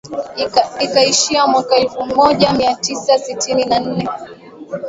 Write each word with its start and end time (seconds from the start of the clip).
ikaishia 0.79 1.47
mwaka 1.47 1.75
elfu 1.75 2.05
moja 2.05 2.53
mia 2.53 2.75
tisa 2.75 3.19
sitini 3.19 3.65
na 3.65 3.79
nne 3.79 4.09